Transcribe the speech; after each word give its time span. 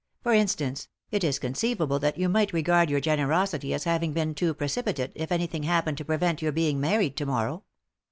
For 0.23 0.33
instance, 0.33 0.87
it 1.11 1.23
is 1.23 1.37
conceivable 1.37 1.99
that 1.99 2.17
you 2.17 2.27
might 2.27 2.53
regard 2.53 2.89
your 2.89 2.99
generosity 2.99 3.71
as 3.71 3.83
having 3.83 4.13
been 4.13 4.33
too 4.33 4.55
precipitate 4.55 5.11
if 5.13 5.31
anything 5.31 5.61
happened 5.61 5.99
to 5.99 6.05
prevent 6.05 6.41
your 6.41 6.51
being 6.51 6.79
married 6.79 7.15
to 7.17 7.25
morrow." 7.27 7.65